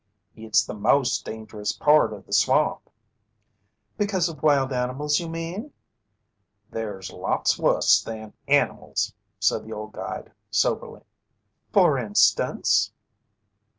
[0.35, 2.89] "It's the most dangerous part of the swamp."
[3.99, 5.73] "Because of wild animals, you mean?"
[6.71, 11.03] "There's lots wuss things than animals," said the old guide soberly.
[11.71, 12.91] "For instance?"